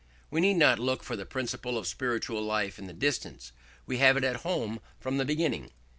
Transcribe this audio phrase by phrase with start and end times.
[0.31, 3.51] We need not look for the principle of spiritual life in the distance:
[3.85, 5.73] we have it at home from the beginning.